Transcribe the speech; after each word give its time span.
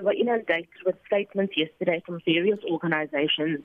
we 0.00 0.06
were 0.06 0.12
inundated 0.12 0.68
with 0.84 0.96
statements 1.06 1.54
yesterday 1.56 2.02
from 2.04 2.20
various 2.24 2.58
organizations 2.70 3.60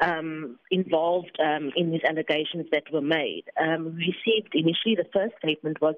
um, 0.00 0.58
involved 0.70 1.38
um, 1.40 1.70
in 1.76 1.90
these 1.90 2.00
allegations 2.08 2.66
that 2.72 2.84
were 2.92 3.02
made. 3.02 3.44
Um, 3.60 3.96
we 3.96 4.14
received 4.14 4.54
initially 4.54 4.96
the 4.96 5.08
first 5.12 5.34
statement 5.38 5.80
was 5.80 5.94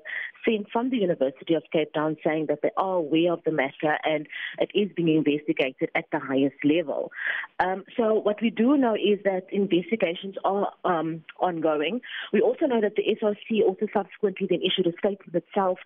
sent 0.46 0.70
from 0.70 0.90
the 0.90 0.98
University 0.98 1.54
of 1.54 1.62
Cape 1.72 1.92
Town 1.94 2.16
saying 2.24 2.46
that 2.48 2.60
they 2.62 2.70
are 2.76 2.96
aware 2.96 3.32
of 3.32 3.42
the 3.44 3.52
matter 3.52 3.98
and 4.04 4.26
it 4.58 4.70
is 4.74 4.90
being 4.94 5.08
investigated 5.08 5.91
at 5.95 6.05
the 6.12 6.19
highest 6.19 6.57
level. 6.64 7.12
Um, 7.61 7.85
so 7.96 8.14
what 8.14 8.43
we 8.43 8.51
do 8.51 8.77
know 8.77 8.95
is 8.95 9.21
that 9.25 9.46
investigations 9.51 10.35
are 10.45 10.73
um, 10.85 11.25
ongoing. 11.41 12.01
We 12.32 12.41
also 12.41 12.66
know 12.66 12.80
that 12.80 12.96
the 12.96 13.03
SRC 13.03 13.62
also 13.66 13.87
subsequently 13.93 14.46
then 14.51 14.61
issued 14.61 14.93
a 14.93 14.96
statement 14.98 15.35
itself 15.35 15.79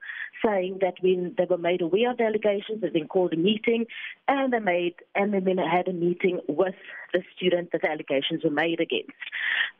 saying 0.44 0.78
that 0.80 0.94
when 1.00 1.34
they 1.36 1.44
were 1.44 1.58
made 1.58 1.82
aware 1.82 2.10
of 2.10 2.18
the 2.18 2.24
allegations, 2.24 2.80
they 2.80 2.88
then 2.88 3.08
called 3.08 3.32
a 3.32 3.36
meeting 3.36 3.86
and 4.26 4.52
they 4.52 4.58
made 4.58 4.94
and 5.14 5.32
then 5.32 5.58
had 5.58 5.88
a 5.88 5.92
meeting 5.92 6.40
with 6.48 6.74
the 7.12 7.22
student 7.34 7.72
that 7.72 7.82
the 7.82 7.90
allegations 7.90 8.44
were 8.44 8.50
made 8.50 8.80
against. 8.80 9.12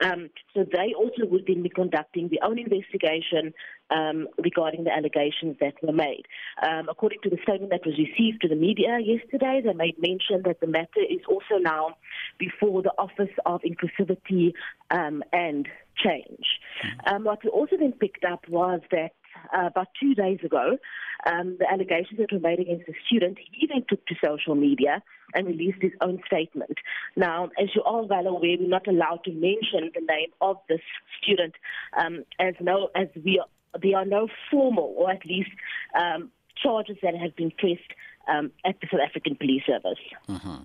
Um, 0.03 0.31
so 0.55 0.65
they 0.65 0.95
also 0.97 1.27
would 1.27 1.45
then 1.47 1.63
be 1.63 1.69
conducting 1.69 2.29
their 2.29 2.49
own 2.49 2.59
investigation 2.59 3.53
um, 3.91 4.29
regarding 4.43 4.85
the 4.85 4.93
allegations 4.93 5.57
that 5.61 5.75
were 5.83 5.93
made. 5.93 6.25
Um, 6.63 6.89
according 6.89 7.21
to 7.25 7.31
the 7.31 7.39
statement 7.43 7.71
that 7.71 7.85
was 7.85 7.99
received 7.99 8.43
to 8.43 8.49
the 8.49 8.55
media 8.55 8.99
yesterday, 9.01 9.61
they 9.65 9.73
made 9.75 9.97
mention 9.99 10.43
that 10.45 10.61
the 10.61 10.67
matter 10.67 11.01
is 11.09 11.21
also 11.29 11.61
now 11.61 11.97
before 12.39 12.83
the 12.83 12.93
Office 12.99 13.35
of 13.45 13.61
Inclusivity 13.63 14.53
um, 14.91 15.23
and 15.33 15.69
Change. 15.97 16.47
Mm-hmm. 16.85 17.15
Um, 17.15 17.25
what 17.25 17.43
we 17.43 17.51
also 17.51 17.77
then 17.77 17.93
picked 17.93 18.25
up 18.25 18.49
was 18.49 18.81
that 18.93 19.11
uh, 19.57 19.67
about 19.67 19.89
two 20.01 20.15
days 20.15 20.39
ago, 20.45 20.79
um, 21.27 21.57
the 21.59 21.71
allegations 21.71 22.19
that 22.19 22.33
were 22.33 22.41
made 22.41 22.61
against 22.61 22.87
the 22.87 22.95
student, 23.07 23.39
he 23.53 23.67
then 23.67 23.85
took 23.89 24.05
to 24.07 24.15
social 24.25 24.55
media 24.55 25.03
and 25.35 25.47
released 25.47 25.83
his 25.83 25.93
own 26.01 26.21
statement. 26.27 26.79
Now, 27.17 27.51
as 27.61 27.69
you 27.75 27.83
are 27.83 28.03
well 28.05 28.27
aware, 28.27 28.57
we're 28.59 28.69
not 28.69 28.87
allowed 28.87 29.25
to 29.25 29.33
mention 29.33 29.91
the 29.95 30.01
name 30.01 30.31
of 30.41 30.57
this 30.69 30.81
student 31.21 31.55
um, 31.99 32.25
as 32.39 32.55
no 32.61 32.89
as 32.95 33.09
we 33.25 33.39
are, 33.39 33.81
there 33.81 33.97
are 33.97 34.05
no 34.05 34.29
formal 34.51 34.95
or 34.97 35.11
at 35.11 35.25
least 35.27 35.51
um, 35.99 36.31
charges 36.63 36.97
that 37.03 37.15
have 37.15 37.37
been 37.37 37.51
pressed 37.51 37.93
um, 38.29 38.51
at 38.65 38.81
the 38.81 38.89
South 38.91 39.01
African 39.07 39.37
Police 39.37 39.63
Service. 39.67 39.99
Uh-huh. 40.29 40.59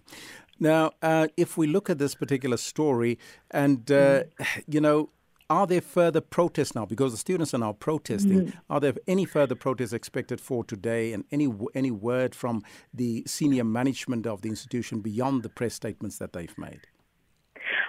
Now, 0.60 0.92
uh, 1.02 1.28
if 1.36 1.58
we 1.58 1.68
look 1.68 1.90
at 1.90 1.98
this 1.98 2.16
particular 2.16 2.58
story, 2.58 3.18
and 3.52 3.90
uh, 3.92 3.96
mm. 3.96 4.64
you 4.68 4.80
know, 4.80 5.10
are 5.50 5.68
there 5.68 5.82
further 5.82 6.22
protests 6.22 6.76
now? 6.76 6.86
Because 6.86 7.12
the 7.12 7.18
students 7.18 7.54
are 7.54 7.60
now 7.60 7.74
protesting. 7.74 8.48
Mm. 8.48 8.54
Are 8.70 8.80
there 8.80 8.94
any 9.08 9.26
further 9.26 9.56
protests 9.56 9.94
expected 9.94 10.40
for 10.40 10.64
today, 10.64 11.14
and 11.14 11.26
any 11.32 11.52
any 11.74 11.92
word 11.92 12.36
from 12.36 12.64
the 12.94 13.24
senior 13.26 13.64
management 13.64 14.26
of 14.26 14.42
the 14.42 14.50
institution 14.50 15.02
beyond 15.02 15.44
the 15.44 15.50
press 15.50 15.74
statements 15.74 16.18
that 16.18 16.34
they've 16.34 16.58
made? 16.58 16.88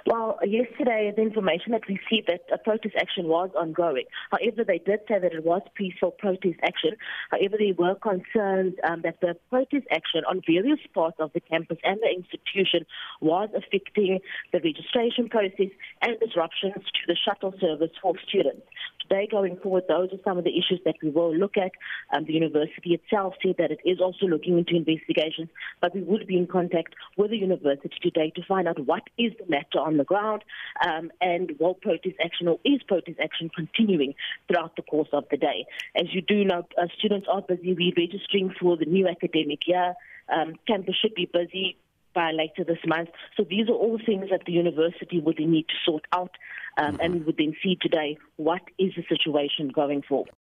Well, 0.07 0.39
yesterday, 0.45 1.11
the 1.17 1.23
information 1.23 1.73
that 1.73 1.89
we 1.89 1.99
received 1.99 2.29
that 2.29 2.43
a 2.53 2.59
protest 2.59 2.95
action 2.99 3.27
was 3.27 3.49
ongoing. 3.59 4.05
However, 4.31 4.63
they 4.63 4.77
did 4.77 5.01
say 5.09 5.19
that 5.19 5.33
it 5.33 5.45
was 5.45 5.63
peaceful 5.75 6.11
protest 6.11 6.61
action. 6.63 6.91
However, 7.31 7.57
there 7.59 7.73
were 7.73 7.95
concerns 7.95 8.75
um, 8.87 9.01
that 9.03 9.21
the 9.23 9.35
protest 9.49 9.87
action 9.91 10.21
on 10.29 10.43
various 10.47 10.81
parts 10.93 11.17
of 11.21 11.33
the 11.33 11.41
campus 11.41 11.79
and 11.85 11.99
the 12.03 12.11
institution 12.11 12.85
was 13.23 13.49
affecting 13.57 14.21
the 14.53 14.61
registration 14.61 15.31
process 15.31 15.73
and 16.03 16.21
disruptions 16.21 16.85
to 16.85 17.03
the 17.07 17.17
shuttle 17.17 17.55
service 17.59 17.93
for 18.03 18.13
students 18.29 18.67
going 19.35 19.57
forward, 19.57 19.85
those 19.89 20.11
are 20.13 20.23
some 20.23 20.39
of 20.39 20.45
the 20.45 20.57
issues 20.61 20.81
that 20.85 20.95
we 21.03 21.11
will 21.11 21.35
look 21.35 21.57
at. 21.57 21.73
Um, 22.13 22.25
the 22.25 22.35
university 22.35 22.95
itself 22.95 23.35
said 23.43 23.57
that 23.59 23.73
it 23.73 23.81
is 23.85 23.99
also 24.01 24.27
looking 24.27 24.59
into 24.59 24.77
investigations, 24.77 25.49
but 25.83 25.93
we 25.93 26.03
would 26.03 26.25
be 26.29 26.37
in 26.37 26.47
contact 26.47 26.95
with 27.17 27.31
the 27.33 27.37
university 27.37 27.99
today 28.01 28.33
to 28.37 28.43
find 28.47 28.69
out 28.69 28.79
what 28.87 29.03
is 29.19 29.33
the 29.41 29.47
matter 29.49 29.81
on 29.89 29.97
the 29.97 30.05
ground 30.05 30.43
um, 30.87 31.11
and 31.21 31.53
will 31.59 31.75
protest 31.75 32.15
action 32.25 32.47
or 32.47 32.59
is 32.65 32.81
protest 32.87 33.19
action 33.21 33.51
continuing 33.61 34.15
throughout 34.47 34.77
the 34.77 34.83
course 34.83 35.09
of 35.13 35.25
the 35.33 35.37
day. 35.37 35.67
As 35.97 36.07
you 36.15 36.23
do 36.23 36.45
know, 36.45 36.63
uh, 36.81 36.87
students 36.97 37.27
are 37.29 37.43
busy 37.43 37.73
re-registering 37.75 38.55
for 38.61 38.77
the 38.77 38.87
new 38.87 39.09
academic 39.09 39.67
year. 39.67 39.95
Um, 40.29 40.55
campus 40.67 40.95
should 41.03 41.15
be 41.15 41.29
busy 41.31 41.77
by 42.15 42.31
later 42.33 42.65
this 42.65 42.79
month. 42.87 43.11
So 43.37 43.45
these 43.49 43.69
are 43.69 43.73
all 43.73 43.99
things 44.05 44.31
that 44.31 44.43
the 44.47 44.53
university 44.53 45.21
would 45.21 45.39
need 45.39 45.69
to 45.69 45.75
sort 45.85 46.05
out, 46.13 46.33
um, 46.79 46.93
mm-hmm. 46.93 47.01
and 47.01 47.15
we 47.15 47.21
would 47.21 47.37
then 47.37 47.55
see 47.63 47.77
today 47.81 48.17
what 48.37 48.63
is 48.79 48.93
the 48.97 49.05
situation 49.09 49.69
going 49.69 50.03
forward. 50.03 50.35